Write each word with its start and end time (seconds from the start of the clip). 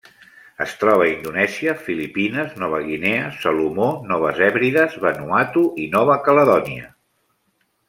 Es 0.63 0.71
troba 0.83 1.03
a 1.07 1.09
Indonèsia, 1.09 1.75
Filipines, 1.89 2.55
Nova 2.63 2.79
Guinea, 2.87 3.29
Salomó, 3.43 3.91
Noves 4.13 4.43
Hèbrides, 4.49 4.97
Vanuatu 5.07 5.65
i 5.85 5.89
Nova 5.99 6.19
Caledònia. 6.29 6.91